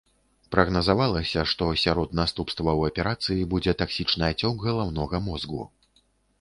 Прагназавалася, 0.53 1.43
што 1.51 1.67
сярод 1.83 2.15
наступстваў 2.21 2.77
аперацыі 2.89 3.47
будзе 3.55 3.77
таксічны 3.85 4.23
ацёк 4.33 4.67
галаўнога 4.67 5.25
мозгу. 5.31 5.63